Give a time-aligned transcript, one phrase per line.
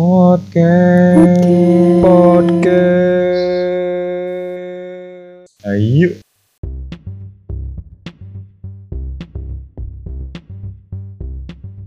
[0.00, 1.44] Podcast.
[2.00, 3.52] Podcast.
[5.68, 6.16] Ayo.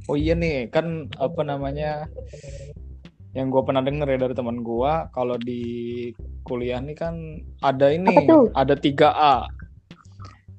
[0.05, 2.05] Oh iya nih, kan apa namanya
[3.34, 6.14] yang gue pernah denger ya dari teman gue, kalau di
[6.45, 7.18] kuliah nih kan
[7.66, 8.14] ada ini,
[8.54, 9.50] ada 3A.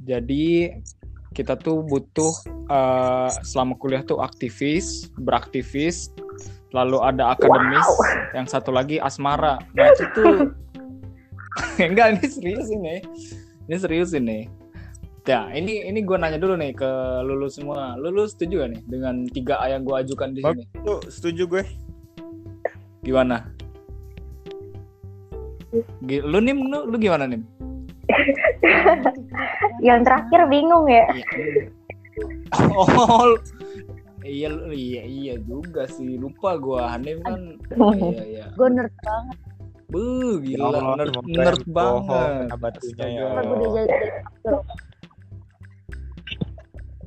[0.03, 0.75] Jadi
[1.31, 2.35] kita tuh butuh
[2.67, 6.11] eh, selama kuliah tuh aktivis, beraktivis,
[6.75, 7.87] lalu ada akademis,
[8.35, 9.63] yang satu lagi asmara.
[9.73, 10.51] Nah itu tuh
[11.79, 12.95] enggak ini serius ini,
[13.71, 14.51] ini serius ini.
[15.25, 16.91] Ya, ini ini gue nanya dulu nih ke
[17.25, 17.97] lulu semua.
[17.97, 20.65] Lulu setuju gak nih dengan 3A yang gue ajukan di sini?
[20.85, 21.63] Tuh, setuju gue.
[23.01, 23.49] Gimana?
[26.05, 27.41] Gi- Lu nim, lu, lu gimana nim?
[29.81, 31.09] Yang terakhir bingung ya.
[31.09, 31.27] Iya.
[32.77, 33.45] Oh, lu-
[34.25, 36.17] iya iya iya juga sih.
[36.17, 36.97] Lupa gua.
[36.97, 37.39] Nim kan
[37.95, 38.45] iya iya.
[38.53, 39.39] Gue nerd banget.
[39.87, 42.51] Buh, Ya gila Allah, nerd, nerd banget.
[42.57, 43.29] batunya ya.
[43.39, 43.85] Gue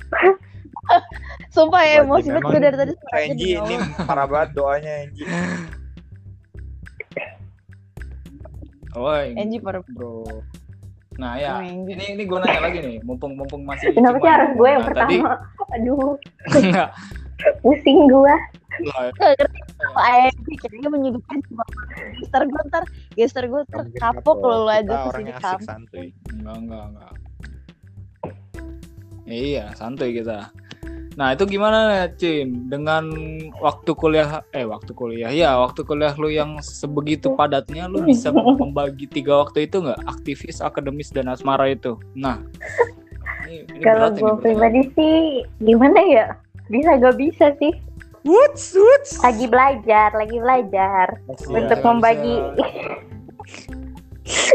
[1.50, 5.24] Sumpah ya, emosi banget gue dari tadi Enji di ini parah banget doanya Enji.
[8.94, 9.84] Oh, Angie parah.
[9.86, 10.24] bro.
[11.18, 13.90] Nah ya, ini ini gua nanya lagi nih, mumpung mumpung masih.
[13.90, 15.34] Kenapa sih harus gue yang Nah, tadi- pertama?
[15.74, 16.16] Aduh,
[16.50, 16.90] Enggak.
[17.60, 18.34] pusing gue.
[18.78, 21.64] Lah, Gak ngerti apa Angie kayaknya menyudutkan cuma
[22.14, 22.82] Gester gue ntar,
[23.14, 24.42] gester gue ntar kapok kapok.
[24.42, 25.66] lo aja Kita ke sini orangnya asik kampus.
[25.66, 26.06] santuy.
[26.30, 27.12] Enggak, enggak, enggak.
[29.28, 30.48] Iya, santuy kita.
[31.18, 32.70] Nah, itu gimana Cim?
[32.70, 33.10] Dengan
[33.58, 35.28] waktu kuliah eh waktu kuliah.
[35.28, 39.98] Ya, waktu kuliah lu yang sebegitu padatnya lu bisa membagi tiga waktu itu enggak?
[40.06, 41.98] Aktivis, akademis dan asmara itu.
[42.14, 42.38] Nah.
[43.48, 46.36] Ini, ini Kalau gue pribadi sih gimana ya?
[46.68, 47.72] Bisa gak bisa sih?
[48.28, 49.16] Woods, woods.
[49.24, 51.16] Lagi belajar, lagi belajar.
[51.48, 52.36] Iya, Untuk nggak membagi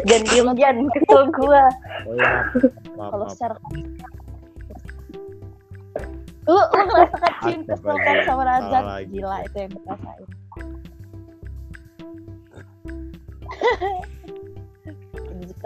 [0.06, 1.64] dan diem-diem kesel gue.
[2.06, 2.46] Oh, ya.
[2.94, 3.58] Maaf, Kalau secara
[6.44, 10.28] lu lu ngerasa Ada kesel kan sama Razak gila itu yang gue rasain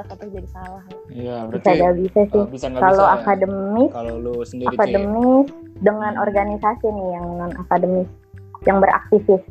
[0.04, 3.16] kata jadi salah Iya, bisa berarti gak bisa sih uh, bisa kalau bisa ya?
[3.18, 5.48] akademis Kalau lu sendiri akademis
[5.80, 8.10] dengan organisasi nih yang non akademis
[8.66, 9.44] yang beraktivis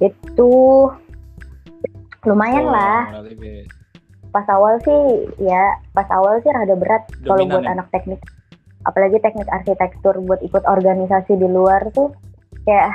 [0.00, 0.52] itu
[2.24, 3.64] lumayan Oh, lah relatif.
[4.30, 5.00] pas awal sih
[5.38, 7.72] ya pas awal sih rada berat kalau buat ya?
[7.74, 8.20] anak teknik
[8.82, 12.14] apalagi teknik arsitektur buat ikut organisasi di luar tuh
[12.64, 12.92] kayak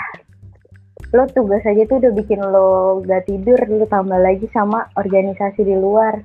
[1.16, 5.76] lo tugas aja tuh udah bikin lo gak tidur lu tambah lagi sama organisasi di
[5.80, 6.20] luar.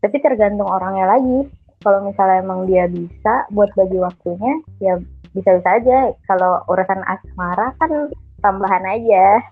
[0.00, 1.52] Tapi tergantung orangnya lagi.
[1.78, 4.96] Kalau misalnya emang dia bisa buat bagi waktunya ya
[5.36, 6.16] bisa-bisa aja.
[6.24, 9.44] Kalau urusan asmara kan tambahan aja.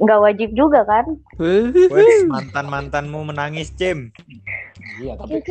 [0.00, 1.06] Nggak wajib juga kan?
[1.38, 4.10] Wes, mantan-mantanmu menangis, Cim.
[5.00, 5.44] Iya, tapi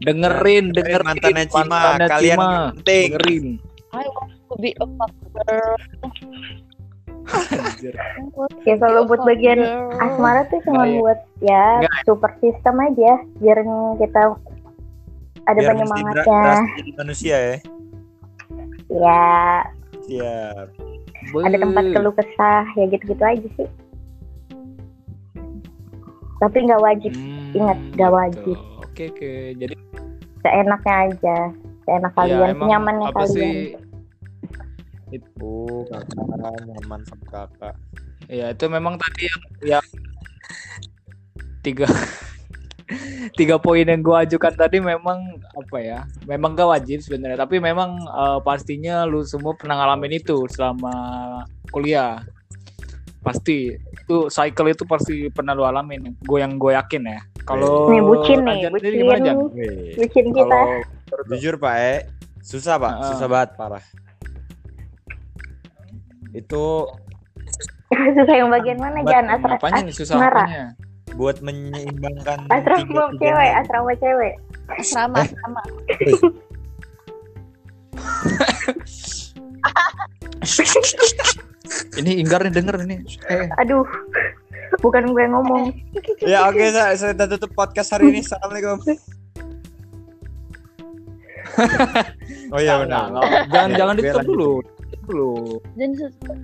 [0.00, 2.50] Dengerin, dengerin mantannya Cima, mantannya kalian Cima.
[2.72, 3.08] penting.
[3.12, 3.46] dengerin.
[3.90, 5.74] I want to be a fuck girl.
[7.24, 7.94] Anjir.
[8.62, 9.96] Ya kalau buat bagian Oh.
[9.98, 10.98] asmara tuh cuma Nggak, ya.
[10.98, 11.94] buat ya Nggak.
[12.04, 13.58] super system aja biar
[13.96, 14.22] kita
[15.44, 16.44] ada Biar penyemangatnya.
[16.74, 17.56] jadi manusia ya.
[18.86, 19.24] Ya
[20.02, 20.66] Siap.
[21.40, 23.68] ada tempat keluh kesah ya gitu-gitu aja sih.
[26.36, 28.10] Tapi nggak wajib Hmm, Ingat, nggak
[28.50, 28.52] gitu.
[28.94, 29.58] Oke oke.
[29.58, 29.74] Jadi
[30.46, 31.38] seenaknya aja,
[31.82, 33.34] seenak ya kalian, emang senyamannya apa kalian.
[33.34, 33.58] sih?
[35.42, 37.74] Oh, kakak nyaman sama kakak.
[38.30, 39.86] Ya itu memang tadi yang, yang
[41.66, 41.90] tiga
[43.38, 46.06] tiga poin yang gua ajukan tadi memang apa ya?
[46.30, 50.94] Memang gak wajib sebenarnya, tapi memang eh, pastinya lu semua pernah ngalamin itu selama
[51.74, 52.22] kuliah.
[53.26, 56.14] Pasti itu cycle itu pasti pernah lu alamin.
[56.22, 57.33] Gue yang gue yakin ya.
[57.44, 59.36] Kalau Nih bucin nih, bucin?
[59.52, 59.92] Wih.
[60.00, 60.60] bucin kita.
[61.04, 61.92] Kalau Jujur Pak E,
[62.40, 63.08] susah Pak, Heeh.
[63.12, 63.84] susah banget parah.
[66.32, 66.88] Itu
[67.94, 69.24] Susah yang bagian mana Buat Jan?
[69.30, 70.74] Asra, apanya nih susah apanya?
[71.14, 74.34] buat menyeimbangkan Asrama cewek, asrama cewek.
[74.66, 75.62] Asrama, asrama.
[81.94, 82.96] Ini Inggar nih denger ini.
[83.30, 83.86] Eh, Aduh,
[84.80, 85.64] bukan gue yang ngomong.
[86.32, 88.20] Ya oke saya saya udah tutup podcast hari ini.
[88.24, 88.78] Assalamualaikum.
[92.54, 93.04] oh iya benar.
[93.52, 94.30] Jangan jangan ditutup lanjut.
[94.32, 94.52] dulu.
[95.04, 95.60] Dulu.
[95.76, 95.90] Dan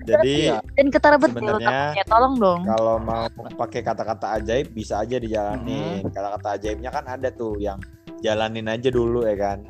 [0.05, 2.61] Jadi dan ketara betul Sebenarnya- ya tolong dong.
[2.69, 3.25] kalau mau
[3.57, 6.05] pakai kata-kata ajaib bisa aja dijalanin.
[6.13, 7.81] Kata-kata ajaibnya kan ada tuh yang
[8.21, 9.65] jalanin aja dulu ya kan.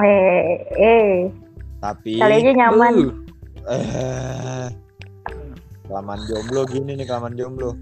[0.00, 1.30] Eh, eh.
[1.80, 2.94] Tapi Kali aja nyaman.
[3.60, 4.66] Uh,
[5.90, 7.74] kelamaan jomblo gini nih kelamaan jomblo.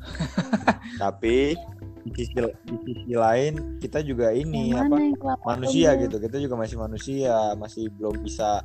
[1.02, 1.54] Tapi
[2.00, 2.32] di sisi,
[2.64, 4.96] di sisi lain kita juga ini Yang apa
[5.46, 6.02] manusia dulu?
[6.08, 6.16] gitu.
[6.26, 8.64] Kita juga masih manusia, masih belum bisa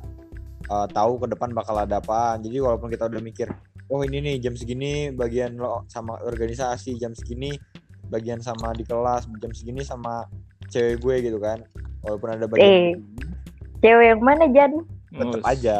[0.66, 2.42] uh, tahu ke depan bakal ada apaan.
[2.42, 3.48] Jadi walaupun kita udah mikir,
[3.86, 7.54] oh ini nih jam segini bagian lo sama organisasi, jam segini
[8.08, 10.24] bagian sama di kelas, jam segini sama
[10.72, 11.60] cewek gue gitu kan.
[12.02, 12.74] Walaupun ada Eh, bagian
[13.84, 14.72] cewek yang mana Jan?
[15.12, 15.78] tetap aja.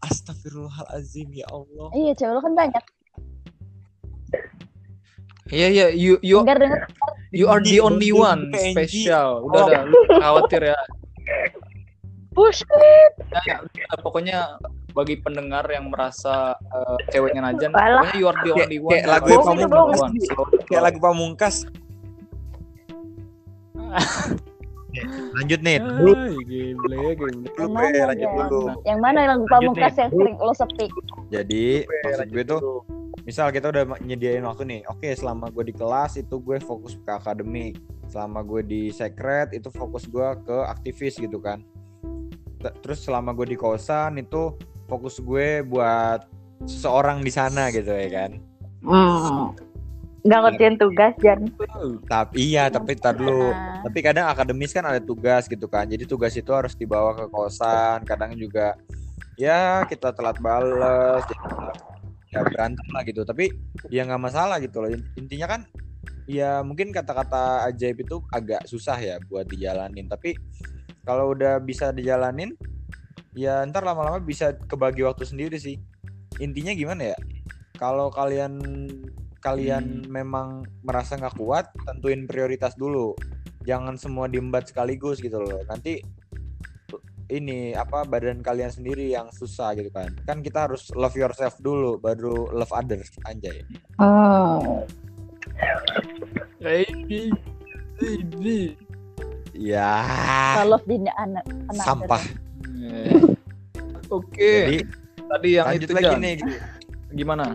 [0.00, 1.88] Astagfirullahalazim ya Allah.
[1.92, 2.84] Iya, cewek lo kan banyak.
[5.50, 6.80] Iya iya, you you Dengar dengar.
[7.34, 9.42] you are the only one special.
[9.50, 9.68] Udah Oh.
[9.68, 10.78] udah, lu khawatir ya.
[12.30, 12.62] Push.
[13.42, 14.62] Ya, ya, pokoknya
[14.94, 18.94] bagi pendengar yang merasa eh, ceweknya Najan, pokoknya you are the only one.
[18.94, 20.00] kayak lagu Pamungkas.
[20.70, 21.56] Kayak lagu pamungkas.
[25.38, 25.78] Lanjut nih.
[25.78, 26.12] Dulu,
[26.46, 28.62] Yang Pe, mana, lanjut dulu.
[28.84, 30.90] Yang mana lagu pamungkas yang sering lo sepik?
[31.30, 32.60] Jadi maksud gue tuh
[33.24, 34.80] misal kita udah nyediain waktu nih.
[34.90, 37.78] Oke selama gue di kelas itu gue fokus ke akademik.
[38.10, 41.62] Selama gue di sekret itu fokus gue ke aktivis gitu kan.
[42.60, 44.58] Terus selama gue di kosan itu
[44.90, 46.26] fokus gue buat
[46.66, 48.30] seseorang di sana gitu ya kan.
[48.84, 49.69] Hmm.
[50.20, 51.40] Nggak ngertiin tugas Jan.
[52.04, 53.52] tapi iya tapi tar dulu.
[53.52, 55.88] Nah, tapi kadang akademis kan ada tugas gitu kan.
[55.88, 58.04] Jadi tugas itu harus dibawa ke kosan.
[58.04, 58.76] Kadang juga
[59.40, 61.24] ya kita telat bales
[62.28, 63.24] ya berantem lah gitu.
[63.24, 63.48] Tapi
[63.88, 64.92] ya nggak masalah gitu loh.
[65.16, 65.60] Intinya kan
[66.28, 70.04] ya mungkin kata-kata ajaib itu agak susah ya buat dijalanin.
[70.04, 70.36] Tapi
[71.08, 72.52] kalau udah bisa dijalanin
[73.32, 75.80] ya ntar lama-lama bisa kebagi waktu sendiri sih.
[76.36, 77.18] Intinya gimana ya?
[77.80, 78.60] Kalau kalian
[79.40, 83.16] kalian memang merasa nggak kuat tentuin prioritas dulu.
[83.64, 85.60] Jangan semua diembat sekaligus gitu loh.
[85.68, 86.00] Nanti
[87.30, 90.10] ini apa badan kalian sendiri yang susah gitu kan.
[90.26, 93.64] Kan kita harus love yourself dulu baru love others anjay.
[93.96, 94.84] Hmm.
[96.60, 97.32] Ini,
[98.04, 98.60] ini.
[99.56, 100.04] ya.
[100.60, 102.22] Kalau di anak anak sampah.
[102.80, 103.12] Eh,
[104.10, 104.78] Oke, jadi
[105.30, 106.34] tadi yang lanjut itu lagi nih.
[107.14, 107.54] Gimana?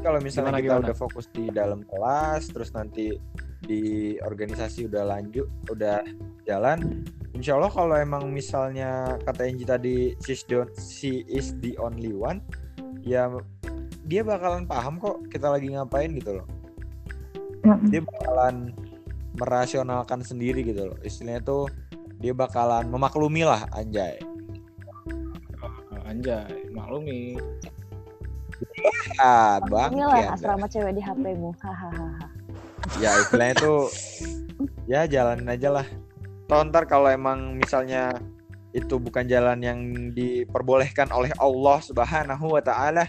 [0.00, 0.86] Kalau misalnya Gimana, kita gimana?
[0.88, 3.14] udah fokus di dalam kelas terus nanti
[3.60, 6.00] di organisasi udah lanjut udah
[6.48, 7.04] jalan
[7.36, 12.42] Insya Allah kalau emang misalnya kata Angie tadi she's the, she is the only one
[13.04, 13.30] ya
[14.08, 16.46] dia bakalan paham kok kita lagi ngapain gitu loh
[17.92, 18.74] dia bakalan
[19.38, 21.70] merasionalkan sendiri gitu loh istilahnya tuh
[22.18, 24.18] dia bakalan memaklumi lah anjay
[26.10, 27.38] Anjay, maklumi.
[29.18, 31.50] Ah bang Inilah asrama cewek di HP-mu.
[31.58, 32.08] Hahaha.
[32.96, 33.86] ya istilahnya tuh
[34.84, 35.86] ya jalanin aja lah
[36.44, 38.10] Toh ntar kalau emang misalnya
[38.70, 39.78] itu bukan jalan yang
[40.10, 43.06] diperbolehkan oleh Allah Subhanahu wa taala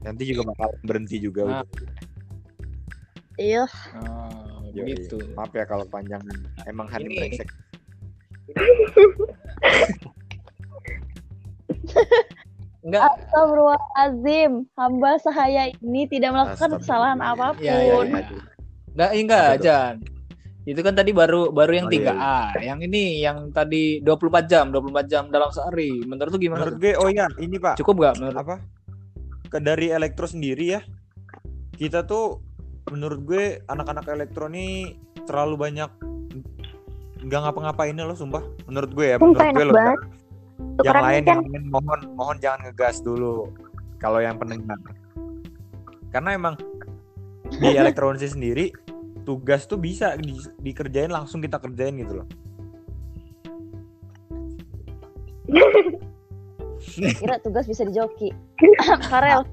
[0.00, 1.64] nanti juga bakal berhenti juga Nah.
[3.36, 3.64] Iya.
[3.96, 4.92] Ah, Yoi.
[4.92, 5.16] begitu.
[5.32, 6.20] maaf ya kalau panjang
[6.64, 7.48] emang hari Ini- brengsek
[12.90, 14.52] Enggak, Astagfirullahaladzim.
[14.74, 17.62] Hamba sahaya ini tidak melakukan kesalahan apa pun.
[17.62, 18.20] Iya, iya, iya.
[18.90, 19.62] enggak, enggak, Apa tuh?
[19.62, 19.94] Jan.
[20.66, 22.38] Itu kan tadi baru baru yang Oh, iya, 3A.
[22.66, 26.02] Yang ini yang tadi 24 jam, 24 jam dalam sehari.
[26.02, 26.66] Menurut tuh gimana?
[26.66, 28.36] menurut gue oh iya ini pak Cukup nggak menurut?
[28.36, 28.54] apa
[29.50, 30.80] ke dari elektro sendiri ya
[31.74, 32.38] kita tuh
[32.92, 34.94] menurut gue anak-anak elektro ini
[35.26, 35.90] terlalu banyak
[37.20, 39.98] nggak ngapa-ngapainnya loh sumpah menurut gue ya menurut Sumpah gue loh banget.
[40.80, 43.50] Yang lain kan yang lain mohon mohon jangan ngegas dulu
[44.00, 44.80] kalau yang pendengar.
[46.10, 46.54] Karena emang
[47.52, 48.72] di elektronik sendiri
[49.28, 52.26] tugas tuh bisa di- dikerjain langsung kita kerjain gitu loh.
[56.96, 58.32] Kira tugas bisa dijoki.
[59.12, 59.44] Farel.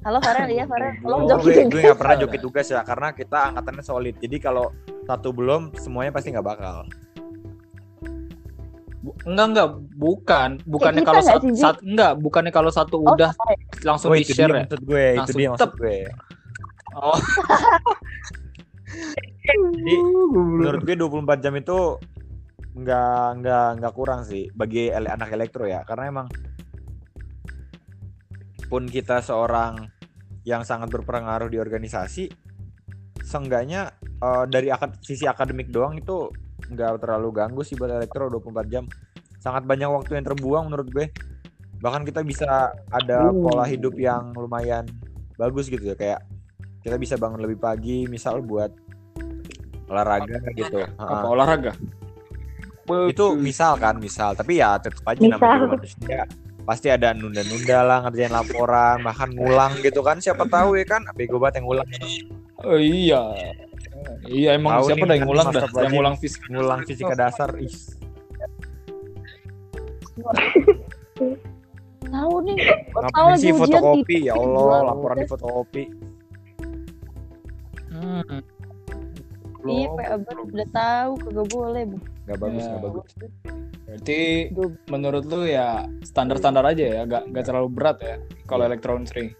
[0.00, 0.96] Halo Farel, iya Farel.
[1.04, 4.16] Tolong joki gue, gue nggak pernah joki tugas ya karena kita angkatannya solid.
[4.16, 4.72] Jadi kalau
[5.04, 6.88] satu belum semuanya pasti nggak bakal
[9.24, 10.50] Enggak enggak, bukan.
[10.62, 13.56] Bukannya kalau satu sat, enggak, bukannya kalau satu Oh, udah Farel.
[13.80, 14.62] langsung oh di itu dia share ya.
[14.62, 15.72] maksud gue itu dia maksud tep.
[15.74, 15.98] gue
[16.92, 17.16] Oh.
[19.40, 19.94] Jadi,
[20.28, 21.06] menurut gue 24
[21.40, 21.78] jam itu
[22.72, 26.26] nggak nggak nggak kurang sih bagi ele- anak elektro ya karena emang
[28.66, 29.90] pun kita seorang
[30.44, 32.30] yang sangat berpengaruh di organisasi
[33.20, 36.30] seenggaknya eh, dari akad- sisi akademik doang itu
[36.70, 38.84] nggak terlalu ganggu sih buat elektro 24 jam
[39.38, 41.06] sangat banyak waktu yang terbuang menurut gue
[41.78, 42.46] bahkan kita bisa
[42.88, 43.36] ada Uh.
[43.40, 44.84] pola hidup yang lumayan
[45.34, 46.20] bagus gitu ya kayak
[46.80, 48.68] kita bisa bangun lebih pagi misal buat
[49.86, 51.26] olahraga gitu Apa Ha-ha.
[51.26, 51.72] olahraga?
[53.06, 55.38] itu misal kan misal tapi ya tetap aja Misal.
[55.38, 56.20] namanya manusia
[56.60, 61.38] pasti ada nunda-nunda lah ngerjain laporan bahkan ngulang gitu kan siapa tahu ya kan bego
[61.38, 61.86] banget yang ngulang
[62.60, 63.16] Oh, iya.
[64.26, 65.62] Iya emang Tahu siapa dah yang nanti ngulang dah?
[65.80, 66.46] Yang ngulang fisika.
[66.48, 67.74] ngulang fisika dasar ih
[72.10, 72.56] Tahu nih.
[72.90, 75.84] Tahu ngapain lagi sih fotokopi ya Allah laporan di fotokopi
[77.90, 78.40] Hmm.
[79.60, 79.92] Iya.
[79.92, 81.82] PA udah tahu kagak boleh.
[81.84, 81.98] Bu.
[82.24, 82.70] nggak bagus Ya.
[82.70, 83.04] nggak bagus
[83.84, 84.20] Berarti
[84.86, 85.68] menurut lu ya
[86.00, 88.16] standar-standar aja ya, gak, gak terlalu berat ya
[88.46, 89.34] kalau elektronstri.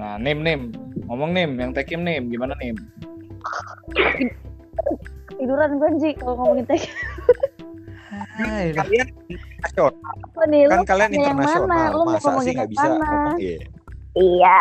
[0.00, 0.72] Nah, Nim, Nim.
[1.04, 2.72] Ngomong Nim, yang tekim Nim, gimana Nim?
[5.30, 6.88] Tiduran gue Ji kalau ngomongin tek.
[8.72, 10.70] kalian internasional Apa nih lu?
[10.72, 11.18] kan kalian mana?
[11.20, 13.58] internasional Lu mau masa sih ngomongin nggak bisa ngomong iya
[14.10, 14.58] Iya,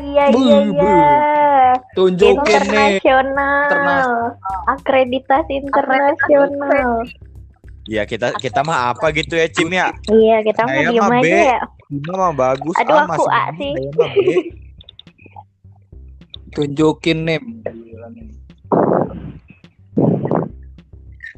[0.00, 0.80] iya, iya, bu.
[0.80, 1.12] iya.
[1.92, 2.96] Tunjukin nih.
[2.96, 3.68] Internasional.
[3.68, 4.32] Interna-
[4.64, 6.90] Akreditasi internasional.
[7.84, 11.10] Iya kita kita mah apa gitu ya Cim ya Iya, kita mau Saya diem mah
[11.12, 11.26] B.
[11.26, 11.60] aja ya.
[12.08, 13.72] Mah bagus Aduh, ah, aku A sih.
[13.92, 14.12] mah.
[16.52, 17.42] Tunjukin Nim.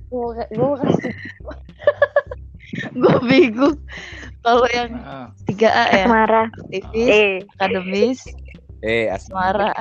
[0.07, 1.15] Gue gue kasih.
[3.01, 3.77] gue bingung.
[4.41, 6.47] Kalau yang Ah, 3A ya, Marah.
[6.53, 8.21] aktivis, Eh, akademis,
[8.81, 9.73] eh Asmara.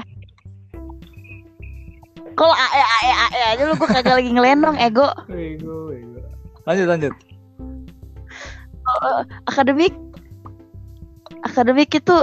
[2.34, 5.06] Kalau AE AE AE aja lu gue kagak lagi ngelenong ego.
[5.28, 6.22] bego, bego.
[6.64, 7.14] Lanjut, lanjut.
[9.48, 9.96] Akademik
[11.44, 12.16] akademik itu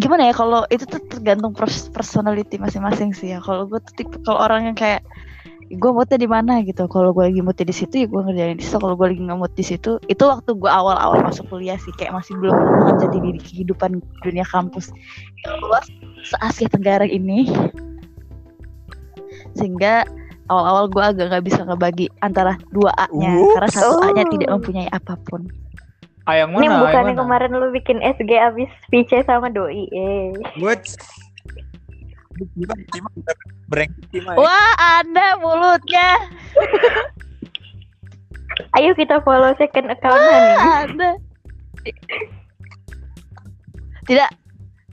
[0.00, 3.38] gimana ya kalau itu tuh tergantung pers- personality masing-masing sih ya.
[3.44, 5.04] Kalau gue tuh tipe kalau orang yang kayak
[5.72, 6.88] gue moodnya di mana gitu.
[6.88, 8.76] Kalau gue lagi moodnya di situ ya gue ngerjain di situ.
[8.80, 12.16] Kalau gue lagi nggak mood di situ, itu waktu gue awal-awal masuk kuliah sih kayak
[12.16, 12.56] masih belum
[12.96, 14.88] jati diri kehidupan dunia kampus
[15.44, 15.84] yang luas
[16.24, 17.48] se Asia Tenggara ini.
[19.52, 20.08] Sehingga
[20.46, 23.52] awal-awal gue agak nggak bisa ngebagi antara dua A-nya Ups.
[23.54, 24.30] karena satu A-nya Oh.
[24.30, 25.46] tidak mempunyai apa pun.
[26.22, 26.66] Ah, yang ini mana?
[26.66, 27.20] Yang bukannya mana?
[27.26, 29.90] kemarin lu bikin SG abis PC sama doi.
[29.90, 30.30] Eh.
[30.62, 30.82] What?
[32.32, 32.78] Bukan.
[34.34, 36.08] Wah, Anda mulutnya.
[38.76, 40.54] Ayo kita follow second account nih.
[40.86, 41.10] Anda.
[44.06, 44.30] Tidak.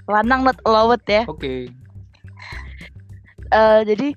[0.09, 1.23] Lanang not allowed ya.
[1.29, 1.69] Oke.
[3.49, 4.13] Eh, jadi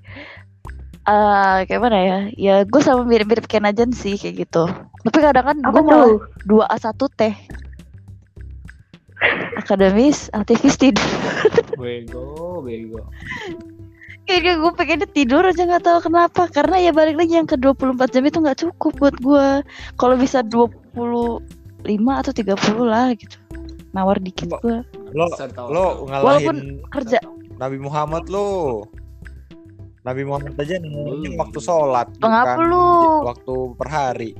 [1.03, 2.17] eh kayak mana ya?
[2.39, 4.63] Ya gue sama mirip-mirip Ken Ajan sih kayak gitu.
[5.03, 6.19] Tapi kadang kan gue malah tuh?
[6.47, 7.31] dua A satu T.
[9.59, 11.03] Akademis, aktivis tidur.
[11.79, 13.07] Bego, bego.
[14.23, 16.47] Kayaknya gue pengennya tidur aja nggak tahu kenapa.
[16.47, 19.47] Karena ya balik lagi yang ke 24 jam itu nggak cukup buat gue.
[19.99, 21.43] Kalau bisa 25
[22.07, 22.55] atau 30
[22.87, 23.35] lah gitu.
[23.91, 24.79] Nawar dikit gue.
[25.11, 25.27] Lo
[25.67, 27.19] lo ngalahin kerja.
[27.59, 28.83] Nabi Muhammad lo.
[30.03, 31.39] Nabi Muhammad aja nih Hmm.
[31.39, 32.83] waktu sholat Ngapa bukan lu?
[32.83, 34.31] di- waktu per hari.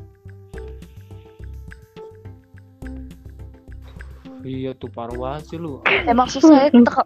[4.43, 5.79] Iya tuh banget sih lu.
[6.03, 6.99] Emang susah ya kita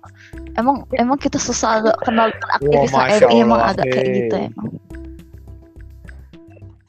[0.57, 4.67] emang emang kita susah agak kenal dengan aktivis Wah, HMI emang agak kayak gitu emang.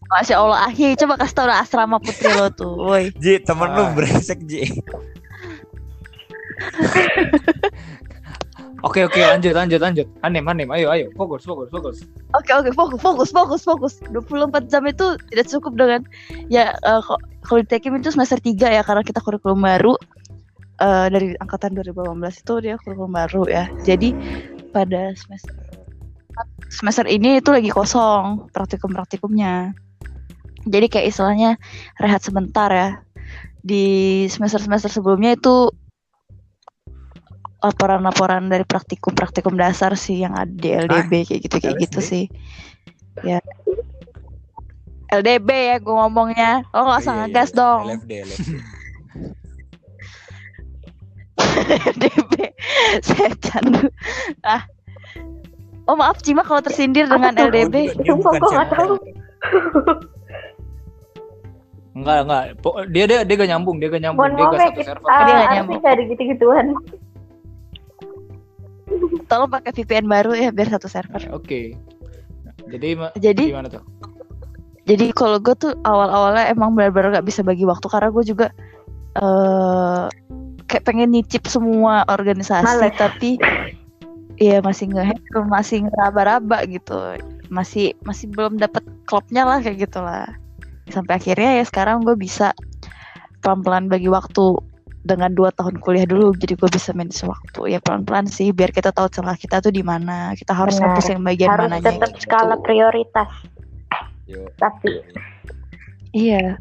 [0.08, 3.12] Masya Allah Ahi, coba kasih tau lah asrama putri lo tuh, woi.
[3.14, 3.92] Ji, temen lu Ah.
[3.92, 4.64] brengsek Ji.
[8.86, 10.06] Oke oke lanjut lanjut lanjut.
[10.22, 12.06] Anim anim ayo ayo fokus fokus fokus.
[12.38, 13.94] Oke oke fokus fokus fokus fokus.
[14.14, 16.00] 24 jam itu tidak cukup dengan
[16.46, 19.98] ya ko- kalau di Tekim itu semester 3 ya karena kita kurikulum baru
[20.78, 23.66] eh, dari angkatan 2018 itu dia kurikulum baru ya.
[23.82, 24.14] Jadi
[24.70, 25.58] pada semester
[26.70, 29.74] semester ini itu lagi kosong praktikum-praktikumnya.
[30.70, 31.58] Jadi kayak istilahnya
[31.98, 33.02] rehat sebentar ya.
[33.58, 35.74] Di semester-semester sebelumnya itu
[37.58, 42.10] laporan-laporan dari praktikum-praktikum dasar sih yang ada di LDB kayak gitu kayak gitu LSD?
[42.10, 42.24] sih.
[43.26, 43.38] Ya.
[45.08, 46.62] LDB ya gue ngomongnya.
[46.70, 47.58] Lo nggak usah Iya, iya, ngegas iya.
[47.58, 47.80] dong.
[47.88, 48.50] LFD, LFD.
[51.96, 52.32] LDB.
[53.08, 53.88] Saya candu.
[54.44, 54.62] Ah.
[55.88, 57.32] Oh maaf Cima kalau tersindir dengan?
[57.32, 57.96] LDB.
[58.04, 58.74] Sumpah nggak siapa.
[58.76, 58.94] tahu.
[61.98, 62.42] Enggak enggak.
[62.94, 65.08] Dia dia dia gak nyambung dia gak nyambung Mohon dia gak ya satu kita server.
[65.08, 65.80] Dia harus nyambung.
[65.82, 66.66] cari gitu-gituan.
[69.28, 71.20] Tolong pakai VPN baru ya biar satu server.
[71.30, 71.76] Oke.
[72.68, 73.84] Jadi ma- Jadi gimana tuh?
[74.88, 78.46] jadi kalau gue tuh awal-awalnya emang benar-benar gak bisa bagi waktu karena gue juga
[79.20, 80.08] eh
[80.64, 82.96] kayak pengen nyicip semua organisasi Males.
[82.96, 83.36] tapi
[84.40, 86.96] ya masih nggak masih ngeraba-raba gitu
[87.52, 90.24] masih masih belum dapat klubnya lah kayak gitulah
[90.88, 92.56] sampai akhirnya ya sekarang gue bisa
[93.44, 94.56] pelan-pelan bagi waktu
[95.08, 98.92] dengan dua tahun kuliah dulu jadi gue bisa manage waktu ya pelan-pelan sih biar kita
[98.92, 100.92] tahu celah kita tuh di mana kita harus Benar.
[100.92, 102.22] ngapusin bagian harus mananya tetap gitu.
[102.22, 103.30] skala prioritas.
[104.28, 104.52] Yuk.
[104.54, 104.92] Tapi
[106.10, 106.60] Iya.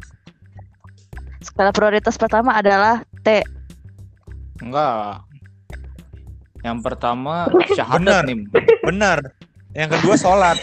[1.38, 3.44] Skala prioritas pertama adalah T.
[4.58, 5.22] Enggak.
[6.64, 8.48] Yang pertama syahadat nih.
[8.82, 9.20] Benar.
[9.72, 10.56] Yang kedua sholat.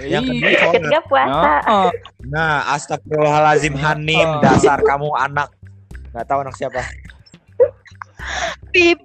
[0.00, 0.74] Yang kedua sholat.
[0.80, 1.52] ketiga puasa.
[1.62, 1.90] Ah,
[2.24, 4.40] Nah, astagfirullahalazim Hanim, Oh.
[4.40, 5.50] dasar kamu anak.
[6.10, 6.82] Nggak tahu anak siapa.
[8.76, 9.00] Pip,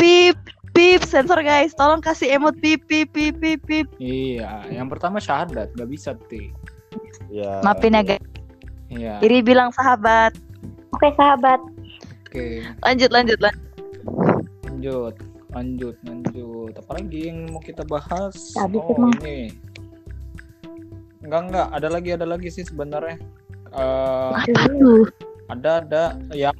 [0.00, 0.36] pip,
[0.72, 1.00] pip.
[1.04, 3.84] Sensor guys, tolong kasih emot pip, pip, pip, pip, pip.
[4.00, 6.48] iya, yang pertama syahadat, gak bisa ti.
[7.28, 7.60] Ya.
[7.60, 8.24] Maafin ya guys.
[8.88, 9.20] Iya.
[9.20, 10.32] Iri bilang sahabat.
[10.96, 11.60] Oke sahabat.
[12.24, 13.60] Oke, Lanjut, lanjut, lanjut.
[14.64, 15.14] lanjut,
[15.52, 16.72] lanjut, lanjut.
[16.80, 18.56] Apalagi yang mau kita bahas?
[18.56, 19.12] Habis oh emang.
[19.20, 19.52] ini.
[21.20, 23.20] Enggak enggak, ada lagi ada lagi sih sebenarnya.
[23.76, 24.32] Eh,
[24.64, 25.04] Aduh.
[25.52, 26.56] ada ada yang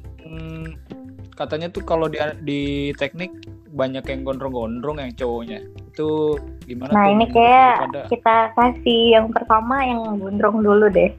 [1.41, 2.61] katanya tuh kalau di di
[2.93, 3.33] teknik
[3.71, 5.59] banyak yang gondrong-gondrong yang cowoknya.
[5.87, 8.01] Itu gimana Nah tuh ini kayak pada?
[8.07, 11.11] kita kasih yang pertama yang gondrong dulu deh.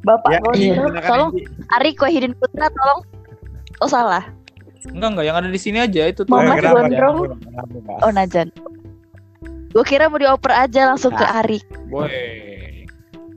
[0.00, 0.56] Bapak Ya, gondrong.
[0.56, 1.30] silakan, tolong.
[1.30, 1.42] Indi.
[1.70, 3.00] Ari Hidin Putra tolong.
[3.78, 4.24] Oh salah.
[4.86, 6.32] Enggak enggak yang ada di sini aja itu tuh.
[6.32, 6.80] Kenapa?
[6.80, 7.16] gondrong?
[8.00, 8.48] Oh Najan.
[9.70, 11.38] Gue kira mau dioper aja langsung ke Nah.
[11.38, 11.60] Ari.
[11.86, 12.08] Boy.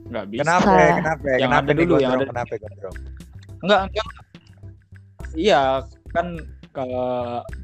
[0.08, 0.40] Enggak bisa.
[0.42, 0.70] Kenapa?
[0.72, 0.94] Ya?
[0.96, 1.24] Kenapa?
[1.24, 1.36] ya?
[1.36, 2.16] Yang Kenapa ada dulu, yang gondrong?
[2.16, 2.96] ada- Kenapa gondrong?
[3.60, 4.06] Enggak, enggak.
[5.34, 5.82] Iya,
[6.14, 6.38] kan
[6.74, 6.86] ke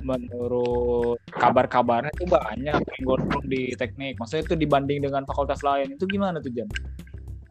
[0.06, 4.18] menurut kabar-kabarnya itu banyak yang gondrong di teknik.
[4.18, 5.94] Maksudnya itu dibanding dengan fakultas lain.
[5.94, 6.70] Itu gimana tuh, Jan?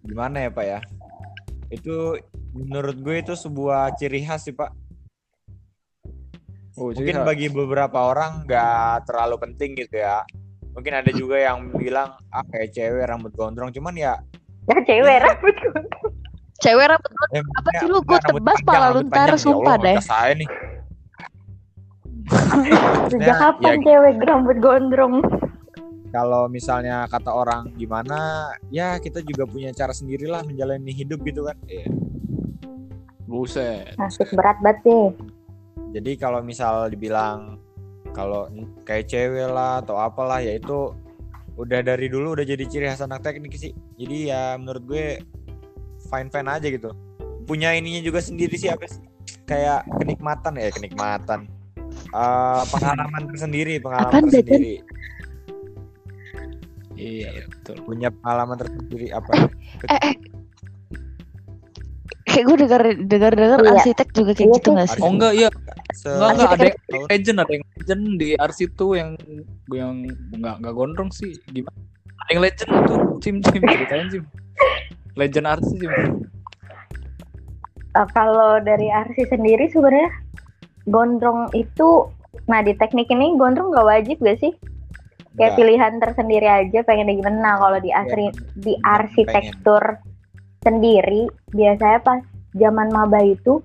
[0.08, 0.80] Gimana ya, Pak ya?
[1.72, 2.16] Itu
[2.56, 4.72] menurut gue itu sebuah ciri khas sih, Pak.
[6.80, 10.24] Oh, Mungkin bagi beberapa orang nggak terlalu penting gitu ya.
[10.72, 14.16] Mungkin ada juga yang bilang ah kayak cewek rambut gondrong, cuman ya
[14.70, 15.56] Nah cewek rambut
[16.60, 17.40] Cewek rambut gondrong.
[17.40, 17.98] eh, Apa sih lu?
[18.00, 19.28] rambut tebas pala lu ntar.
[19.28, 19.96] Ya sumpah Allah, deh.
[20.02, 20.50] saya nih.
[23.10, 23.84] Sejak Ya, kapan ya.
[23.86, 25.16] cewek rambut gondrong?
[26.10, 31.58] Kalau misalnya kata orang gimana, ya kita juga punya cara sendirilah menjalani hidup gitu kan.
[33.24, 33.94] Buset.
[33.96, 35.04] Nasib berat banget sih.
[35.90, 37.62] Jadi kalau misal dibilang
[38.12, 38.50] kalau
[38.84, 40.94] kayak cewek lah atau apalah ya itu
[41.56, 43.70] udah dari dulu udah jadi ciri khas anak teknik sih.
[43.96, 45.06] Jadi ya menurut gue
[46.10, 46.90] fine fine aja gitu.
[47.46, 49.02] Punya ininya juga sendiri sih apa sih?
[49.46, 51.40] Kayak kenikmatan ya kenikmatan.
[52.10, 54.82] Eh, pengalaman tersendiri, pengalaman Apaan, tersendiri.
[56.94, 57.76] Iya, betul.
[57.86, 59.32] Punya pengalaman tersendiri apa?
[59.88, 60.16] Eh, eh.
[62.30, 63.72] Kayak gue dengar dengar dengar Iya.
[63.74, 64.78] arsitek juga kayak Iya gitu sih.
[64.78, 65.02] gak sih?
[65.02, 65.50] Oh enggak, iya.
[65.90, 69.10] Se- Enggak, enggak ada yang legend, ada yang legend di RC tuh yang
[69.74, 69.94] yang
[70.30, 71.34] enggak enggak gondrong sih.
[71.50, 71.74] Gimana?
[72.22, 74.24] Ada yang legend tuh, Cim Cim ceritain Cim.
[75.20, 75.92] Legend RC Cim.
[77.90, 80.14] Eh, kalau dari Arsi sendiri sebenarnya
[80.88, 82.08] gondrong itu,
[82.48, 84.54] nah di teknik ini gondrong nggak wajib gak sih?
[85.36, 85.58] Kayak Nggak.
[85.58, 87.38] pilihan tersendiri aja pengen gimana.
[87.40, 88.88] Nah, kalau di asri di pengen.
[88.88, 89.84] arsitektur
[90.60, 92.20] sendiri biasanya pas
[92.58, 93.64] zaman maba itu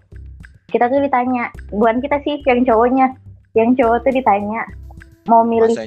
[0.70, 3.06] kita tuh ditanya, bukan kita sih yang cowoknya,
[3.54, 4.66] yang cowok tuh ditanya
[5.30, 5.72] mau milih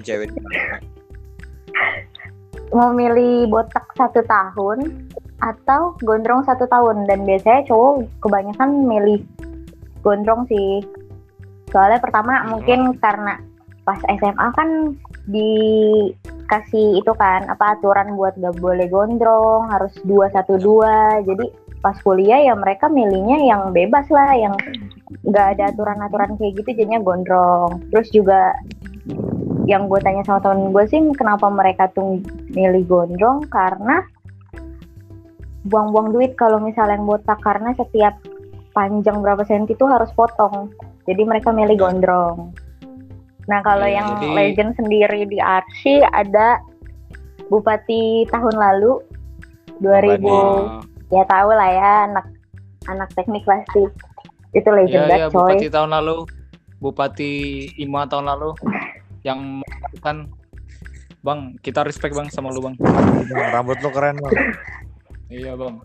[2.76, 5.08] mau milih botak satu tahun
[5.42, 7.06] atau gondrong satu tahun.
[7.10, 9.22] Dan biasanya cowok kebanyakan milih
[10.02, 10.84] gondrong sih.
[11.74, 12.58] Soalnya pertama Hmm.
[12.58, 13.42] mungkin karena
[13.88, 14.70] pas SMA kan
[15.32, 21.24] dikasih itu kan apa aturan buat gak boleh gondrong harus dua satu dua.
[21.24, 24.56] Jadi pas kuliah ya mereka milihnya yang bebas lah yang
[25.24, 27.84] nggak ada aturan-aturan kayak gitu jadinya gondrong.
[27.92, 28.56] Terus juga
[29.68, 32.24] yang gue tanya sama temen gue sih kenapa mereka tuh
[32.56, 33.44] milih gondrong?
[33.52, 34.04] Karena
[35.68, 38.16] buang-buang duit kalau misalnya yang botak karena setiap
[38.72, 40.72] panjang berapa senti itu harus potong
[41.04, 42.52] jadi mereka milih gondrong
[43.48, 46.60] nah kalau Iya, yang jadi- legend sendiri di Arsi ada
[47.48, 49.00] Bupati tahun lalu
[49.80, 50.84] 2000 Wah.
[51.16, 52.28] ya tahu lah ya anak
[52.92, 53.88] anak teknik pasti
[54.52, 56.18] itu legend iya, banget coy Bupati tahun lalu.
[56.78, 57.32] Bupati
[57.82, 58.52] Ima tahun lalu
[59.26, 59.64] yang
[60.04, 60.28] kan
[61.26, 62.76] Bang, kita respect Bang sama lu Bang.
[62.80, 64.32] Bang, rambut lu keren bang.
[65.28, 65.76] Iya bang.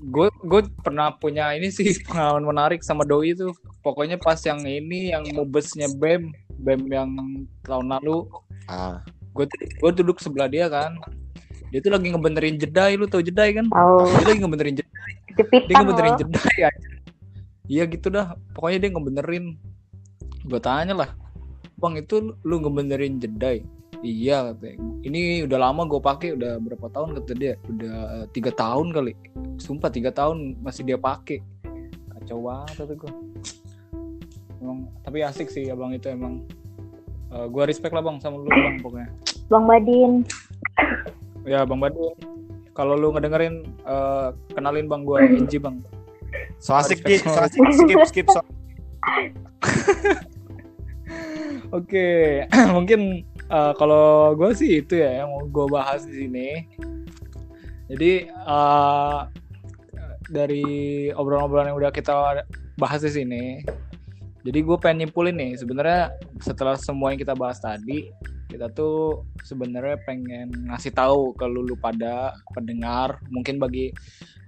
[0.00, 3.52] Gue gue pernah punya ini sih pengalaman menarik sama Doi itu.
[3.84, 7.10] Pokoknya pas yang ini yang mubesnya Bem, Bem yang
[7.66, 8.26] tahun lalu,
[8.68, 9.00] Ah,
[9.32, 9.48] gue
[9.80, 10.96] gue duduk sebelah dia kan.
[11.68, 13.68] Dia tuh lagi ngebenerin jedai, lu tau jedai kan?
[13.68, 16.70] tahu Dia lagi ngebenerin jedai, dia jepitan ngebenerin loh jedai ya.
[17.68, 18.32] Iya gitu dah.
[18.56, 19.44] Pokoknya dia ngebenerin.
[20.48, 21.10] Gue tanya lah,
[21.76, 23.60] bang itu lu ngebenerin jedai?
[23.98, 24.78] Iya katanya.
[25.02, 27.54] Ini udah lama gue pakai udah berapa tahun kata dia?
[27.66, 29.12] Udah eh, tiga tahun kali.
[29.58, 31.42] Sumpah tiga tahun masih dia pakai.
[32.14, 33.12] Kacau banget kata gue.
[34.62, 36.46] Emang tapi asik sih abang itu emang.
[37.28, 39.10] Eh, gua respect lah bang sama lu bang pokoknya.
[39.50, 40.24] Bang Badin
[41.48, 42.14] Ya bang Badun.
[42.76, 45.82] kalau lu ngedengerin eh, kenalin bang gue Enji bang.
[46.62, 48.42] So asik Ji, so asik skip skip so.
[51.68, 56.48] Oke, mungkin eh, kalau gue sih itu ya yang mau gue bahas di sini.
[57.88, 59.20] Jadi eh,
[60.28, 60.66] dari
[61.16, 62.44] obrolan-obrolan yang udah kita
[62.76, 63.64] bahas di sini,
[64.44, 68.12] jadi gue pengen nyimpulin nih sebenarnya setelah semua yang kita bahas tadi,
[68.48, 73.92] kita tuh sebenarnya pengen ngasih tahu ke lulu pada pendengar, mungkin bagi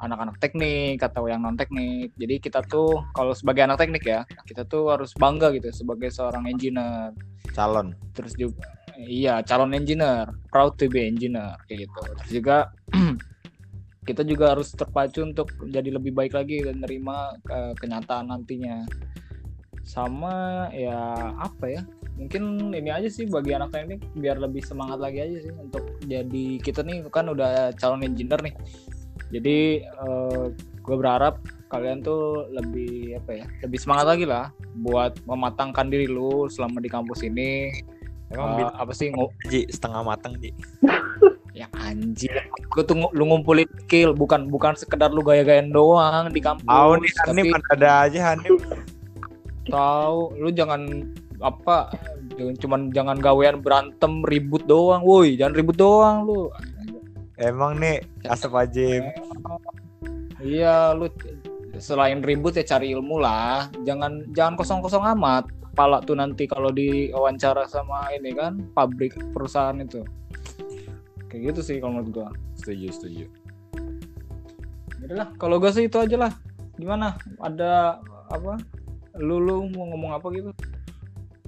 [0.00, 2.16] anak-anak teknik atau yang non teknik.
[2.16, 6.48] Jadi kita tuh kalau sebagai anak teknik ya, kita tuh harus bangga gitu sebagai seorang
[6.48, 7.12] engineer
[7.50, 7.98] Calon.
[8.14, 8.62] terus juga
[9.06, 12.00] iya calon engineer proud to be engineer kayak gitu.
[12.22, 12.56] Terus juga
[14.08, 18.84] kita juga harus terpacu untuk jadi lebih baik lagi dan nerima eh, kenyataan nantinya.
[19.86, 21.82] Sama ya apa ya
[22.20, 26.60] mungkin ini aja sih bagi anak teknik biar lebih semangat lagi aja sih untuk jadi
[26.60, 28.54] kita nih kan udah calon engineer nih.
[29.30, 29.86] Jadi
[30.80, 31.38] gue berharap
[31.70, 34.50] kalian tuh lebih apa ya lebih semangat lagi lah
[34.82, 37.70] buat mematangkan diri lu selama di kampus ini
[38.30, 39.10] Emang bit apa sih?
[39.10, 40.54] Ngo- Ji setengah matang Ji.
[41.60, 42.30] ya anjir.
[42.70, 46.90] Gue tuh ngu- lu ngumpulin skill bukan bukan sekedar lu gaya-gayan doang di kampus Tahu
[46.96, 48.54] nih tapi Hanif ada aja Hanif.
[49.70, 50.82] tahu lu jangan
[51.38, 51.94] apa
[52.34, 55.34] jangan cuman jangan gawean berantem ribut doang woi.
[55.34, 56.48] Jangan ribut doang lu.
[57.34, 59.10] Emang nih asap aja.
[60.40, 61.10] iya lu
[61.76, 63.66] selain ribut ya cari ilmu lah.
[63.82, 70.02] Jangan jangan kosong-kosong amat kepala tuh nanti kalau diwawancara sama ini kan pabrik perusahaan itu
[71.30, 72.28] kayak gitu sih kalau menurut gua
[72.60, 73.26] Setuju setuju.
[75.00, 76.32] Yaudah lah, kalau gue sih itu aja lah.
[76.76, 77.16] Gimana?
[77.40, 78.60] Ada apa?
[79.16, 80.52] Lu, lu mau ngomong apa gitu?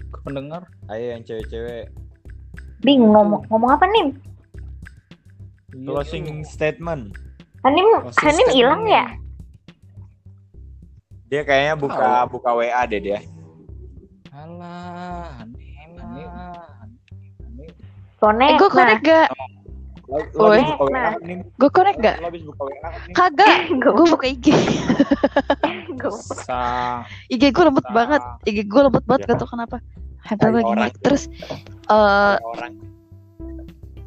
[0.09, 0.65] Ke pendengar?
[0.89, 1.93] Ayo yang cewek-cewek
[2.83, 4.11] Bingung ngomong ngomong apa nih?
[5.77, 6.49] Iya, closing tuh.
[6.49, 7.15] statement.
[7.63, 9.05] Hanim Closing Hanim hilang ya?
[11.31, 13.21] Dia kayaknya buka buka WA deh dia.
[14.33, 16.81] Alah, aneh lah.
[17.45, 17.69] Aneh.
[18.17, 18.49] Connect.
[18.49, 18.73] Eh, gue nah.
[18.73, 19.29] connect gak?
[20.09, 21.13] Lo, habis buka WA nah.
[21.21, 21.37] nih.
[21.61, 22.17] Gue connect gak?
[22.17, 23.13] Lo habis buka WA nih.
[23.13, 23.53] Kagak.
[23.85, 24.47] Gak Gue buka IG.
[27.29, 28.25] IG gue lembut banget.
[28.49, 29.85] IG gue lembut banget gak tau kenapa.
[30.25, 30.97] Hampir lagi naik.
[31.05, 31.29] Terus
[31.93, 32.37] eh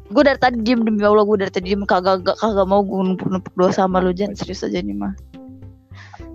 [0.06, 3.14] gue dari tadi diem demi Allah gue dari tadi diem kagak kagak, kagak mau gue
[3.14, 5.14] numpuk numpuk doa sama lu jangan serius aja nih mah.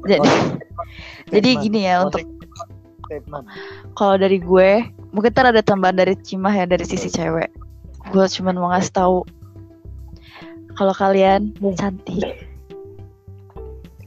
[0.07, 0.31] Jadi
[1.27, 2.23] jadi gini ya untuk
[3.11, 3.43] statement.
[3.99, 7.51] kalau dari gue mungkin ntar ada tambahan dari Cimah ya dari sisi cewek
[8.15, 9.27] gue cuman mau ngasih tahu
[10.79, 12.47] kalau kalian cantik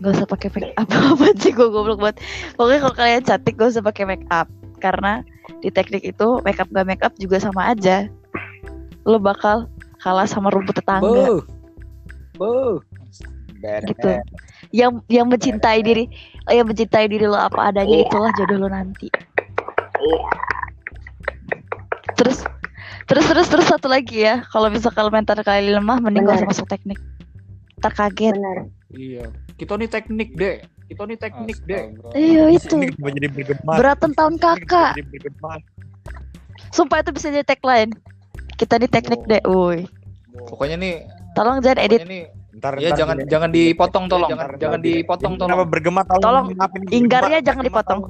[0.00, 2.16] gak usah pakai make up apa sih gue goblok banget
[2.56, 4.48] pokoknya kalau kalian cantik gak usah pakai make up
[4.80, 5.20] karena
[5.60, 8.08] di teknik itu make up gak make up juga sama aja
[9.04, 9.68] lo bakal
[10.00, 11.44] kalah sama rumput tetangga
[13.84, 14.12] gitu
[14.74, 16.10] yang yang mencintai diri
[16.50, 18.10] yang mencintai diri lo apa adanya Iya.
[18.10, 19.06] itulah jodoh lo nanti.
[22.14, 22.42] Terus
[23.06, 24.42] terus terus terus satu lagi ya.
[24.50, 26.98] Kalau misalkan mental kalian lemah mending gak usah masuk teknik.
[27.78, 28.58] Terkaget Benar.
[28.90, 29.24] Iya.
[29.54, 30.66] Kita nih teknik, Dek.
[30.84, 31.84] Kita nih teknik, Dek.
[32.18, 32.74] iya Ini itu.
[32.76, 33.72] kenapa jadi bergema?
[33.78, 34.92] beratan tahun kakak.
[36.74, 37.94] sumpah itu bisa jadi tagline.
[38.54, 39.86] Kita di teknik deh woi.
[40.50, 42.02] Pokoknya nih, tolong jangan edit.
[42.02, 43.28] pokoknya nih Ntar, ya ntar jangan gini.
[43.28, 44.30] jangan dipotong tolong.
[44.30, 45.50] Jangan, Jangan dipotong tolong.
[45.50, 46.22] Kenapa bergema tolong?
[46.22, 46.46] Tolong,
[46.88, 48.00] inggarnya jangan dipotong.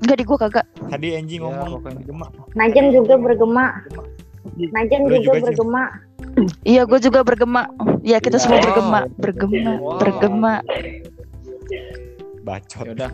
[0.00, 1.96] enggak di gua kagak Tadi Angie Ya, ngomong pokoknya.
[2.00, 2.26] bergema.
[2.56, 3.64] Najem juga bergema.
[4.56, 5.82] Najem Lu juga juga, bergema.
[6.64, 7.62] iya gue juga bergema
[8.00, 8.42] ya kita Iya.
[8.42, 9.98] semua bergema bergema Wow.
[9.98, 10.52] bergema
[12.40, 12.84] Bacot.
[12.86, 13.10] Ya udah.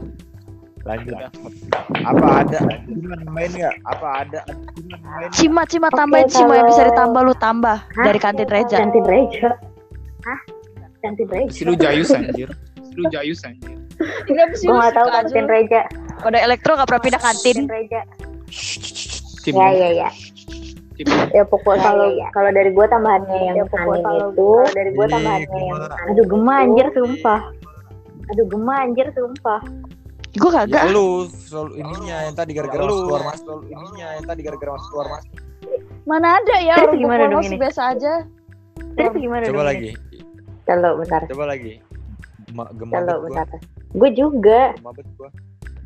[0.87, 1.19] Lanjut.
[1.19, 1.31] Udah.
[2.07, 2.59] Apa ada?
[3.27, 3.75] Main nggak?
[3.91, 4.41] Apa ada?
[5.35, 8.05] Cima cima tambahin cima yang bisa ditambah lu tambah Hah?
[8.07, 9.51] dari kantin reja Cantik Reja.
[10.23, 10.41] Hah?
[11.03, 11.51] Cantik Reja.
[11.51, 12.49] Si lu jayus anjir.
[12.87, 13.75] Si lu jayus anjir.
[14.31, 15.83] Gue gak tahu kantin Reja.
[16.23, 17.57] Pada elektro gak pernah pindah kantin.
[17.67, 18.01] Kantin Reja.
[19.43, 19.55] Tim.
[19.59, 20.09] Ya ya ya.
[20.95, 21.07] Tim.
[21.35, 24.07] Ya pokok kalau kalau dari gue tambahannya yang anim itu.
[24.07, 24.31] Kalau
[24.71, 25.83] dari gue tambahannya yang
[26.15, 27.41] aduh gema anjir sumpah.
[28.31, 29.61] Aduh gema anjir sumpah.
[30.37, 30.85] Gue Ya kagak.
[30.93, 31.09] lu
[31.43, 35.09] selalu ininya yang tadi gara-gara masuk keluar masuk selalu ininya yang tadi gara-gara masuk keluar
[35.11, 35.33] masuk.
[36.05, 37.57] Mana ada ya Terus orang gimana dong ini?
[37.57, 38.13] biasa aja.
[38.95, 39.91] Terus gimana Coba dong lagi.
[39.91, 40.19] ini?
[40.63, 41.21] Coba bentar.
[41.27, 41.73] Coba lagi.
[42.47, 43.25] Gema gema Coba bet gua.
[43.25, 43.47] bentar.
[43.91, 44.61] Gue juga.
[44.75, 45.29] Gema bet gua.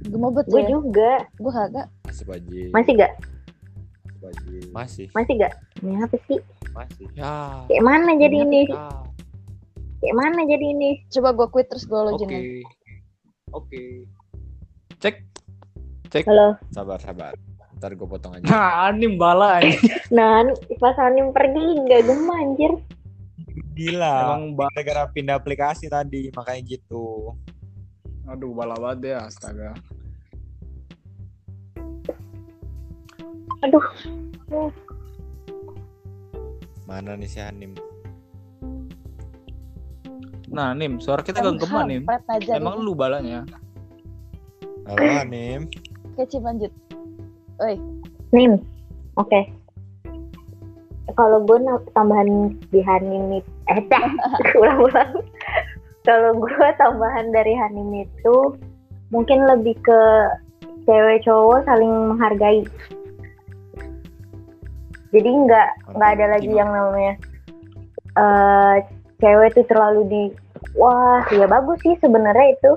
[0.00, 0.68] Gemobet Gue ya.
[0.72, 1.10] juga.
[1.36, 1.86] Gue kagak.
[2.08, 2.60] Masih aja.
[2.72, 3.12] Masih gak?
[4.72, 5.06] Masih.
[5.12, 5.52] Masih gak?
[5.78, 6.38] Ini apa sih?
[6.72, 7.06] Masih.
[7.12, 7.64] Ya.
[7.68, 8.62] Kayak mana jadi ini?
[8.64, 8.88] Ya.
[10.00, 10.90] Kayak mana jadi ini?
[11.08, 12.08] Coba gue quit terus gue Oke.
[12.16, 12.28] login.
[12.30, 12.60] lagi.
[13.52, 13.82] Oke.
[15.00, 15.16] Cek.
[16.12, 16.28] Cek.
[16.28, 16.60] Halo.
[16.76, 17.32] Sabar, sabar.
[17.80, 18.44] Ntar gue potong aja.
[18.44, 19.80] Nah, anim bala anjing.
[20.12, 20.44] Nah,
[20.76, 22.72] pas Anim pergi nggak gema anjir.
[23.72, 24.16] Gila.
[24.28, 27.32] Emang ba- gara-gara pindah aplikasi tadi makanya gitu.
[28.28, 29.72] Aduh, bala banget ya, astaga.
[33.64, 33.84] Aduh,
[36.84, 37.72] Mana nih si Hanim?
[40.50, 42.04] Nah, Nim, suara kita gak Nim.
[42.52, 43.46] Emang lu balanya?
[44.90, 45.70] Halo Hanim.
[46.18, 46.72] Kecil lanjut.
[48.34, 48.58] Nim.
[49.14, 49.46] Oke.
[51.14, 51.58] Kalau gue
[51.94, 53.86] tambahan di Hanim itu, eh
[54.58, 55.22] ulang-ulang.
[56.02, 58.58] Kalau gue tambahan dari Hanim itu
[59.14, 60.00] mungkin lebih ke
[60.90, 62.66] cewek cowok saling menghargai.
[65.14, 66.58] Jadi nggak nggak ada lagi Gimana?
[66.58, 67.14] yang namanya
[68.18, 68.76] eh
[69.22, 70.22] cewek tuh terlalu di
[70.74, 72.74] wah ya bagus sih sebenarnya itu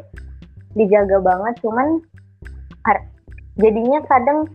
[0.74, 2.02] dijaga banget cuman
[3.58, 4.50] jadinya kadang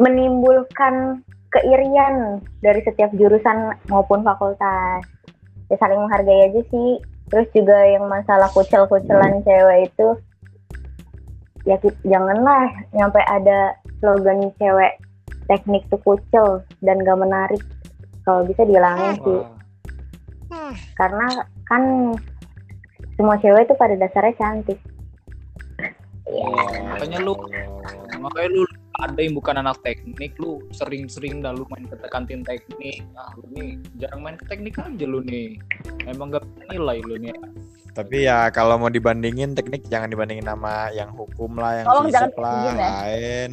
[0.00, 5.02] menimbulkan keirian dari setiap jurusan maupun fakultas.
[5.70, 6.98] Ya saling menghargai aja sih.
[7.30, 10.08] Terus juga yang masalah kucel-kucelan cewek itu
[11.68, 14.98] ya janganlah nyampe ada slogan cewek
[15.46, 17.62] teknik tuh kucel dan gak menarik.
[18.26, 19.40] Kalau bisa dihilangin sih.
[20.50, 21.26] Wah, karena
[21.70, 21.82] kan
[23.14, 24.78] semua cewek itu pada dasarnya cantik
[26.94, 27.34] Makanya lu
[28.20, 28.62] makanya lu
[29.00, 33.44] ada yang bukan anak teknik lu sering-sering dah lu main ke kantin teknik ah lu
[33.56, 35.56] nih jarang main ke teknik aja lu nih
[36.04, 37.32] emang gak nilai lu nih
[37.90, 42.14] Tapi ya kalau mau dibandingin teknik jangan dibandingin sama yang hukum lah, yang Tolong fisik
[42.14, 42.74] jangan lah, ya.
[42.78, 43.50] lain.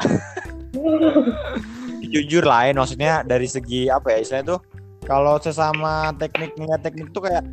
[2.16, 4.60] Jujur lain maksudnya dari segi apa ya istilahnya tuh
[5.04, 7.44] kalau sesama teknik ngeliat teknik tuh kayak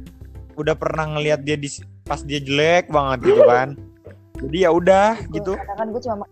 [0.56, 1.68] udah pernah ngelihat dia di
[2.08, 3.76] pas dia jelek banget gitu kan.
[4.44, 5.56] Jadi ya udah gitu.
[5.56, 6.26] Kan gue cuma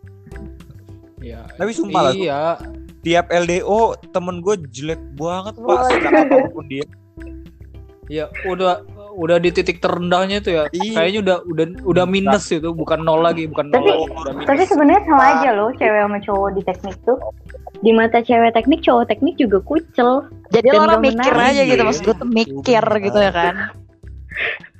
[1.21, 2.57] ya Tapi sumpah lah, iya.
[3.05, 6.85] tiap LDO temen gue jelek banget pak, sejak apa pun dia.
[8.11, 8.83] ya udah
[9.15, 10.63] udah di titik terendahnya tuh ya.
[10.73, 10.93] Iya.
[10.97, 14.03] kayaknya udah udah udah minus itu bukan nol lagi bukan nol Tapi- lagi.
[14.11, 14.47] Udah minus.
[14.49, 17.17] tapi sebenarnya sama aja loh cewek sama cowok di teknik tuh.
[17.81, 20.11] Di mata cewek teknik cowok teknik juga kucel.
[20.51, 23.55] Jadi Dan lo orang mikir aja gitu maksud gue tuh mikir gitu ya kan.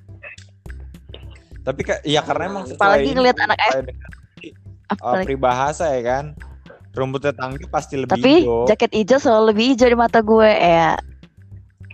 [1.62, 6.26] Tapi ya karena emang Apalagi ini, ngeliat anak dengan, uh, apalagi peribahasa ya kan.
[6.92, 8.68] Rumput tetangga pasti lebih tapi hijau.
[8.68, 11.00] jaket hijau selalu lebih hijau di mata gue ya.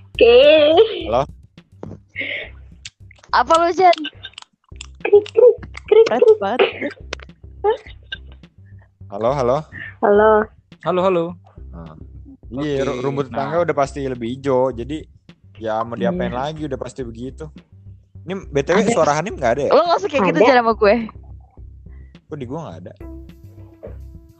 [0.09, 0.37] oke
[3.29, 3.93] Apa lu Jen?
[5.05, 6.59] krik krik krik krik banget.
[9.07, 9.57] Halo, halo.
[10.01, 10.31] halo
[10.83, 11.25] halo halo
[12.47, 13.63] Iya, Oke, ru- rumput tetangga nah.
[13.67, 14.71] udah pasti lebih hijau.
[14.71, 15.03] Jadi
[15.59, 16.39] ya mau diapain Iya.
[16.41, 17.51] lagi udah pasti begitu.
[18.27, 18.91] Ini BTW Ada.
[18.91, 19.71] suara Hanim nggak ada ya?
[19.71, 20.39] Lo gak usah kayak gitu.
[20.43, 20.95] Jen sama gue.
[22.27, 22.93] Kok di gua nggak ada?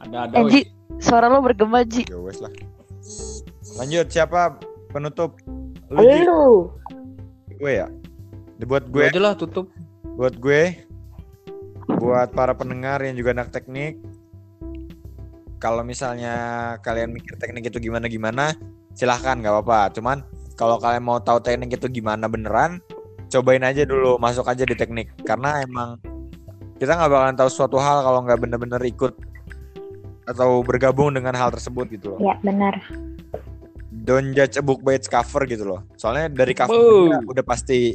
[0.04, 0.44] ada ada Eh.
[0.52, 0.60] Ji,
[1.00, 2.04] suara lo bergema Ji.
[2.04, 2.52] Ya wes lah.
[3.80, 4.60] Lanjut siapa
[4.92, 5.40] penutup?
[5.88, 6.20] Lu Ji?
[6.20, 6.68] lu
[7.58, 7.88] gue ya.
[8.68, 9.72] Buat gue gue, aja lah tutup
[10.18, 10.74] buat gue,
[11.96, 13.96] buat para pendengar yang juga anak teknik.
[15.62, 16.34] Kalau misalnya
[16.84, 18.52] kalian mikir teknik itu gimana gimana,
[18.98, 19.94] silahkan nggak apa-apa.
[19.94, 20.26] Cuman
[20.58, 22.82] kalau kalian mau tahu teknik itu gimana beneran,
[23.28, 25.12] cobain aja dulu, masuk aja di teknik.
[25.22, 26.00] Karena emang
[26.80, 29.14] kita nggak bakalan tahu suatu hal kalau nggak bener-bener ikut
[30.28, 32.20] atau bergabung dengan hal tersebut gitu loh.
[32.20, 32.76] ya benar
[34.04, 35.80] Don't judge a book by its cover gitu loh.
[35.96, 37.92] Soalnya dari cover juga udah pasti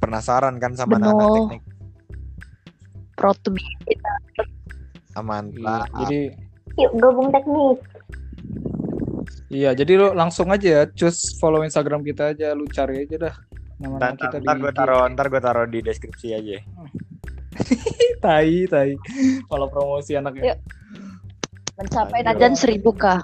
[0.00, 1.62] penasaran kan sama anak teknik.
[3.16, 3.64] Proud to be.
[5.16, 5.48] Aman.
[5.56, 6.20] Iya, jadi
[6.76, 7.78] yuk gabung teknik
[9.48, 13.34] iya jadi lo langsung aja ya choose follow instagram kita aja lu cari aja dah
[13.76, 16.56] nama Ntar, kita ntar gue taruh ntar gue taruh di deskripsi aja.
[18.24, 18.96] tai tai
[19.46, 20.58] kalau promosi anaknya Yuk.
[21.76, 23.20] Mencapai najan seribu kah?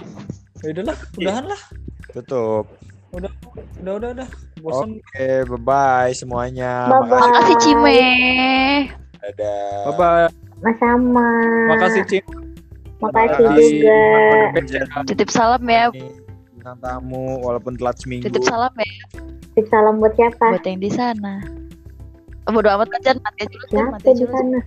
[0.62, 1.60] ya udahlah udahan lah
[2.12, 2.64] Tutup.
[3.12, 3.32] udah
[3.82, 4.28] udah udah
[4.62, 6.86] bosan Oke, bye bye semuanya.
[6.86, 7.08] Bye-bye.
[7.10, 7.28] Makasih.
[7.28, 8.00] Makasih Cime.
[9.18, 9.92] Dadah.
[9.92, 10.28] bye
[10.62, 11.28] bye sama
[11.70, 12.24] makasih Cim
[13.02, 13.46] makasih
[13.82, 13.98] juga
[15.10, 15.90] Titip salam ya.
[15.90, 18.30] bintang tamu walaupun telat seminggu.
[18.30, 18.86] Titip salam ya
[19.54, 20.56] tip salam buat siapa?
[20.56, 21.44] Buat yang di sana.
[22.48, 24.58] Oh, Bodo amat aja mati aja dulu mati aja di sana?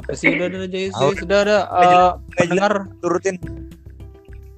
[0.00, 0.32] Apa sih?
[0.32, 1.12] Udah udah Jais Oh.
[1.12, 2.72] Jais udah ada eh, pendengar.
[3.04, 3.36] Turutin.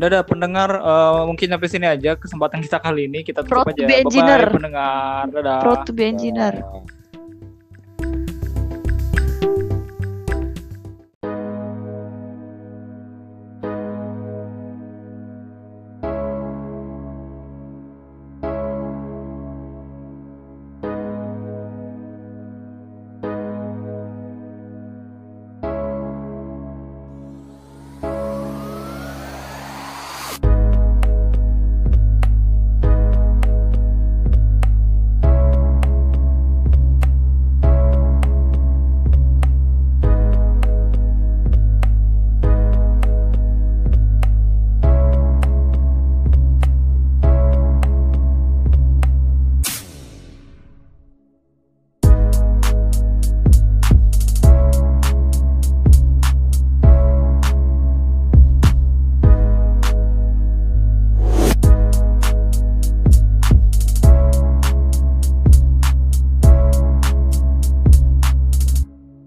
[0.00, 3.26] udah ada pendengar eh, mungkin sampai sini aja kesempatan kita kali ini.
[3.26, 3.82] Kita tutup to aja.
[3.84, 4.42] be bye engineer.
[4.46, 5.22] bye pendengar.
[5.28, 5.58] Dadah.
[5.60, 6.54] Proud to be engineer.
[6.54, 6.99] Dah.